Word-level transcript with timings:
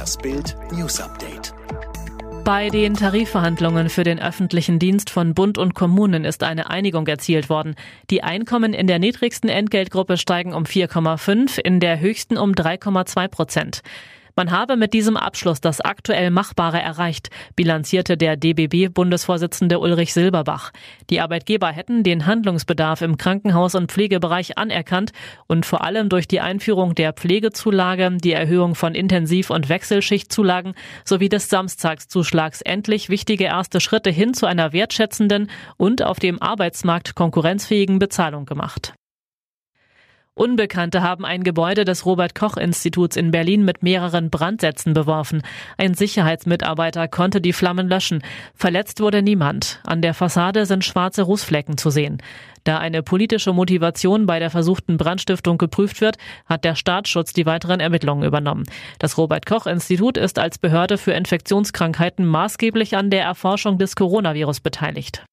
Das 0.00 0.16
Bild 0.16 0.56
News 0.72 0.98
Update. 0.98 1.52
Bei 2.42 2.70
den 2.70 2.94
Tarifverhandlungen 2.94 3.90
für 3.90 4.02
den 4.02 4.18
öffentlichen 4.18 4.78
Dienst 4.78 5.10
von 5.10 5.34
Bund 5.34 5.58
und 5.58 5.74
Kommunen 5.74 6.24
ist 6.24 6.42
eine 6.42 6.70
Einigung 6.70 7.06
erzielt 7.06 7.50
worden. 7.50 7.74
Die 8.08 8.22
Einkommen 8.22 8.72
in 8.72 8.86
der 8.86 8.98
niedrigsten 8.98 9.50
Entgeltgruppe 9.50 10.16
steigen 10.16 10.54
um 10.54 10.64
4,5, 10.64 11.60
in 11.60 11.80
der 11.80 12.00
höchsten 12.00 12.38
um 12.38 12.52
3,2 12.52 13.28
Prozent. 13.28 13.82
Man 14.36 14.50
habe 14.50 14.76
mit 14.76 14.92
diesem 14.94 15.16
Abschluss 15.16 15.60
das 15.60 15.80
aktuell 15.80 16.30
Machbare 16.30 16.80
erreicht, 16.80 17.30
bilanzierte 17.56 18.16
der 18.16 18.36
DBB-Bundesvorsitzende 18.36 19.78
Ulrich 19.78 20.12
Silberbach. 20.12 20.72
Die 21.10 21.20
Arbeitgeber 21.20 21.68
hätten 21.68 22.02
den 22.02 22.26
Handlungsbedarf 22.26 23.02
im 23.02 23.16
Krankenhaus- 23.16 23.74
und 23.74 23.90
Pflegebereich 23.90 24.58
anerkannt 24.58 25.12
und 25.46 25.66
vor 25.66 25.84
allem 25.84 26.08
durch 26.08 26.28
die 26.28 26.40
Einführung 26.40 26.94
der 26.94 27.12
Pflegezulage, 27.12 28.16
die 28.22 28.32
Erhöhung 28.32 28.74
von 28.74 28.94
Intensiv- 28.94 29.50
und 29.50 29.68
Wechselschichtzulagen 29.68 30.74
sowie 31.04 31.28
des 31.28 31.48
Samstagszuschlags 31.48 32.60
endlich 32.62 33.08
wichtige 33.08 33.44
erste 33.44 33.80
Schritte 33.80 34.10
hin 34.10 34.34
zu 34.34 34.46
einer 34.46 34.72
wertschätzenden 34.72 35.50
und 35.76 36.02
auf 36.02 36.18
dem 36.18 36.40
Arbeitsmarkt 36.40 37.14
konkurrenzfähigen 37.14 37.98
Bezahlung 37.98 38.46
gemacht. 38.46 38.94
Unbekannte 40.34 41.02
haben 41.02 41.26
ein 41.26 41.42
Gebäude 41.42 41.84
des 41.84 42.06
Robert 42.06 42.34
Koch 42.34 42.56
Instituts 42.56 43.16
in 43.16 43.30
Berlin 43.30 43.64
mit 43.64 43.82
mehreren 43.82 44.30
Brandsätzen 44.30 44.94
beworfen. 44.94 45.42
Ein 45.76 45.94
Sicherheitsmitarbeiter 45.94 47.08
konnte 47.08 47.40
die 47.40 47.52
Flammen 47.52 47.88
löschen. 47.88 48.22
Verletzt 48.54 49.00
wurde 49.00 49.22
niemand. 49.22 49.80
An 49.84 50.00
der 50.00 50.14
Fassade 50.14 50.64
sind 50.66 50.84
schwarze 50.84 51.22
Rußflecken 51.22 51.76
zu 51.76 51.90
sehen. 51.90 52.22
Da 52.64 52.78
eine 52.78 53.02
politische 53.02 53.52
Motivation 53.52 54.26
bei 54.26 54.38
der 54.38 54.50
versuchten 54.50 54.96
Brandstiftung 54.96 55.58
geprüft 55.58 56.00
wird, 56.00 56.16
hat 56.46 56.64
der 56.64 56.74
Staatsschutz 56.74 57.32
die 57.32 57.46
weiteren 57.46 57.80
Ermittlungen 57.80 58.22
übernommen. 58.22 58.64
Das 58.98 59.18
Robert 59.18 59.46
Koch 59.46 59.66
Institut 59.66 60.16
ist 60.16 60.38
als 60.38 60.58
Behörde 60.58 60.96
für 60.96 61.12
Infektionskrankheiten 61.12 62.24
maßgeblich 62.24 62.96
an 62.96 63.10
der 63.10 63.24
Erforschung 63.24 63.78
des 63.78 63.96
Coronavirus 63.96 64.60
beteiligt. 64.60 65.24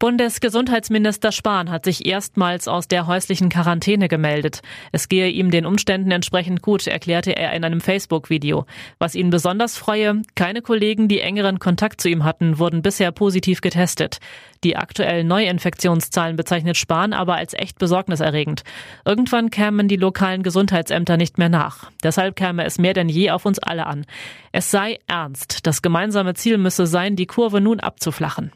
Bundesgesundheitsminister 0.00 1.30
Spahn 1.30 1.70
hat 1.70 1.84
sich 1.84 2.04
erstmals 2.04 2.66
aus 2.66 2.88
der 2.88 3.06
häuslichen 3.06 3.48
Quarantäne 3.48 4.08
gemeldet. 4.08 4.60
Es 4.90 5.08
gehe 5.08 5.28
ihm 5.28 5.52
den 5.52 5.64
Umständen 5.64 6.10
entsprechend 6.10 6.62
gut, 6.62 6.86
erklärte 6.88 7.36
er 7.36 7.52
in 7.52 7.64
einem 7.64 7.80
Facebook-Video. 7.80 8.66
Was 8.98 9.14
ihn 9.14 9.30
besonders 9.30 9.78
freue, 9.78 10.20
keine 10.34 10.62
Kollegen, 10.62 11.06
die 11.06 11.20
engeren 11.20 11.60
Kontakt 11.60 12.00
zu 12.00 12.08
ihm 12.10 12.24
hatten, 12.24 12.58
wurden 12.58 12.82
bisher 12.82 13.12
positiv 13.12 13.60
getestet. 13.60 14.18
Die 14.64 14.76
aktuellen 14.76 15.28
Neuinfektionszahlen 15.28 16.34
bezeichnet 16.34 16.76
Spahn 16.76 17.12
aber 17.12 17.36
als 17.36 17.54
echt 17.54 17.78
besorgniserregend. 17.78 18.64
Irgendwann 19.04 19.50
kämen 19.50 19.86
die 19.86 19.96
lokalen 19.96 20.42
Gesundheitsämter 20.42 21.16
nicht 21.16 21.38
mehr 21.38 21.48
nach. 21.48 21.92
Deshalb 22.02 22.34
käme 22.34 22.64
es 22.64 22.78
mehr 22.78 22.94
denn 22.94 23.08
je 23.08 23.30
auf 23.30 23.46
uns 23.46 23.60
alle 23.60 23.86
an. 23.86 24.06
Es 24.50 24.72
sei 24.72 24.98
ernst. 25.06 25.68
Das 25.68 25.82
gemeinsame 25.82 26.34
Ziel 26.34 26.58
müsse 26.58 26.88
sein, 26.88 27.14
die 27.14 27.26
Kurve 27.26 27.60
nun 27.60 27.78
abzuflachen. 27.78 28.50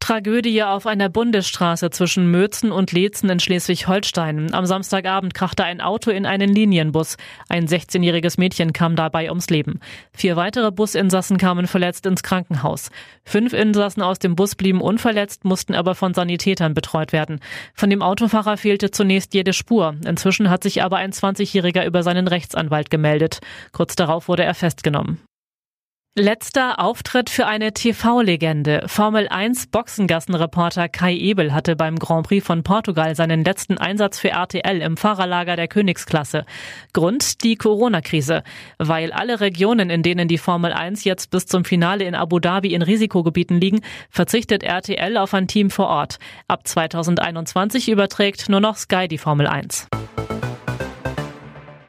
Tragödie 0.00 0.62
auf 0.62 0.86
einer 0.86 1.08
Bundesstraße 1.08 1.90
zwischen 1.90 2.30
Mözen 2.30 2.72
und 2.72 2.90
Leetzen 2.90 3.30
in 3.30 3.38
Schleswig-Holstein. 3.38 4.52
Am 4.52 4.66
Samstagabend 4.66 5.34
krachte 5.34 5.62
ein 5.62 5.80
Auto 5.80 6.10
in 6.10 6.26
einen 6.26 6.52
Linienbus. 6.52 7.16
Ein 7.48 7.68
16-jähriges 7.68 8.40
Mädchen 8.40 8.72
kam 8.72 8.96
dabei 8.96 9.28
ums 9.28 9.50
Leben. 9.50 9.78
Vier 10.12 10.34
weitere 10.36 10.72
Businsassen 10.72 11.36
kamen 11.36 11.66
verletzt 11.66 12.06
ins 12.06 12.22
Krankenhaus. 12.22 12.90
Fünf 13.24 13.52
Insassen 13.52 14.02
aus 14.02 14.18
dem 14.18 14.34
Bus 14.34 14.56
blieben 14.56 14.80
unverletzt, 14.80 15.44
mussten 15.44 15.74
aber 15.74 15.94
von 15.94 16.14
Sanitätern 16.14 16.74
betreut 16.74 17.12
werden. 17.12 17.38
Von 17.74 17.90
dem 17.90 18.02
Autofahrer 18.02 18.56
fehlte 18.56 18.90
zunächst 18.90 19.34
jede 19.34 19.52
Spur. 19.52 19.94
Inzwischen 20.04 20.50
hat 20.50 20.64
sich 20.64 20.82
aber 20.82 20.96
ein 20.96 21.12
20-Jähriger 21.12 21.84
über 21.84 22.02
seinen 22.02 22.26
Rechtsanwalt 22.26 22.90
gemeldet. 22.90 23.40
Kurz 23.70 23.94
darauf 23.94 24.26
wurde 24.28 24.44
er 24.44 24.54
festgenommen. 24.54 25.20
Letzter 26.18 26.80
Auftritt 26.80 27.30
für 27.30 27.46
eine 27.46 27.72
TV-Legende. 27.72 28.82
Formel 28.86 29.28
1 29.28 29.68
Boxengassenreporter 29.68 30.88
Kai 30.88 31.14
Ebel 31.14 31.54
hatte 31.54 31.76
beim 31.76 32.00
Grand 32.00 32.26
Prix 32.26 32.44
von 32.44 32.64
Portugal 32.64 33.14
seinen 33.14 33.44
letzten 33.44 33.78
Einsatz 33.78 34.18
für 34.18 34.30
RTL 34.30 34.82
im 34.82 34.96
Fahrerlager 34.96 35.54
der 35.54 35.68
Königsklasse. 35.68 36.46
Grund 36.92 37.44
die 37.44 37.54
Corona-Krise. 37.54 38.42
Weil 38.76 39.12
alle 39.12 39.40
Regionen, 39.40 39.88
in 39.88 40.02
denen 40.02 40.26
die 40.26 40.38
Formel 40.38 40.72
1 40.72 41.04
jetzt 41.04 41.30
bis 41.30 41.46
zum 41.46 41.64
Finale 41.64 42.02
in 42.02 42.16
Abu 42.16 42.40
Dhabi 42.40 42.74
in 42.74 42.82
Risikogebieten 42.82 43.60
liegen, 43.60 43.80
verzichtet 44.10 44.64
RTL 44.64 45.16
auf 45.16 45.32
ein 45.32 45.46
Team 45.46 45.70
vor 45.70 45.86
Ort. 45.86 46.18
Ab 46.48 46.66
2021 46.66 47.88
überträgt 47.88 48.48
nur 48.48 48.60
noch 48.60 48.76
Sky 48.76 49.06
die 49.06 49.18
Formel 49.18 49.46
1. 49.46 49.86